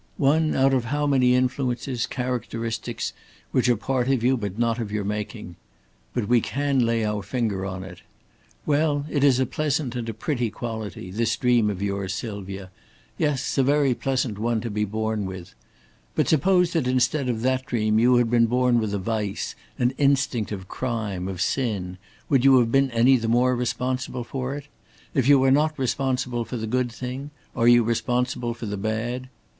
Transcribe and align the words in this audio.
One 0.17 0.55
out 0.55 0.73
of 0.73 0.85
how 0.85 1.05
many 1.05 1.35
influences, 1.35 2.07
characteristics 2.07 3.13
which 3.51 3.69
are 3.69 3.75
part 3.77 4.07
of 4.09 4.23
you 4.23 4.35
but 4.35 4.57
not 4.57 4.79
of 4.79 4.91
your 4.91 5.03
making! 5.03 5.57
But 6.15 6.27
we 6.27 6.41
can 6.41 6.79
lay 6.83 7.05
our 7.05 7.21
finger 7.21 7.67
on 7.67 7.83
it. 7.83 8.01
Well, 8.65 9.05
it 9.11 9.23
is 9.23 9.39
a 9.39 9.45
pleasant 9.45 9.95
and 9.95 10.09
a 10.09 10.13
pretty 10.15 10.49
quality 10.49 11.11
this 11.11 11.35
dream 11.37 11.69
of 11.69 11.83
yours, 11.83 12.15
Sylvia 12.15 12.71
yes, 13.19 13.59
a 13.59 13.63
very 13.63 13.93
pleasant 13.93 14.39
one 14.39 14.59
to 14.61 14.71
be 14.71 14.85
born 14.85 15.27
with. 15.27 15.53
But 16.15 16.27
suppose 16.27 16.73
that 16.73 16.87
instead 16.87 17.29
of 17.29 17.41
that 17.41 17.67
dream 17.67 17.99
you 17.99 18.15
had 18.15 18.31
been 18.31 18.47
born 18.47 18.79
with 18.79 18.95
a 18.95 18.97
vice, 18.97 19.53
an 19.77 19.93
instinct 19.99 20.51
of 20.51 20.67
crime, 20.67 21.27
of 21.27 21.41
sin, 21.41 21.99
would 22.27 22.43
you 22.43 22.57
have 22.57 22.71
been 22.71 22.89
any 22.89 23.17
the 23.17 23.27
more 23.27 23.55
responsible 23.55 24.23
for 24.23 24.55
it? 24.55 24.65
If 25.13 25.27
you 25.27 25.43
are 25.43 25.51
not 25.51 25.77
responsible 25.77 26.43
for 26.43 26.57
the 26.57 26.65
good 26.65 26.91
thing, 26.91 27.29
are 27.55 27.67
you 27.67 27.83
responsible 27.83 28.55
for 28.55 28.65
the 28.65 28.77
bad? 28.77 29.29